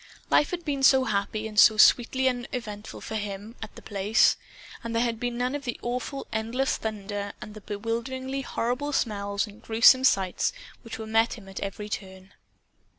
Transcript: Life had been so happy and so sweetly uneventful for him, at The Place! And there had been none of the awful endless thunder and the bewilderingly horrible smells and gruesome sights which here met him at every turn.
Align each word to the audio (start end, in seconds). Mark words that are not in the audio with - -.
Life 0.31 0.49
had 0.49 0.65
been 0.65 0.81
so 0.81 1.03
happy 1.03 1.47
and 1.47 1.59
so 1.59 1.77
sweetly 1.77 2.27
uneventful 2.27 3.01
for 3.01 3.13
him, 3.17 3.55
at 3.61 3.75
The 3.75 3.83
Place! 3.83 4.35
And 4.83 4.95
there 4.95 5.03
had 5.03 5.19
been 5.19 5.37
none 5.37 5.53
of 5.53 5.63
the 5.63 5.77
awful 5.83 6.25
endless 6.33 6.75
thunder 6.77 7.33
and 7.39 7.53
the 7.53 7.61
bewilderingly 7.61 8.41
horrible 8.41 8.93
smells 8.93 9.45
and 9.45 9.61
gruesome 9.61 10.03
sights 10.03 10.53
which 10.81 10.95
here 10.95 11.05
met 11.05 11.33
him 11.33 11.47
at 11.47 11.59
every 11.59 11.87
turn. 11.87 12.33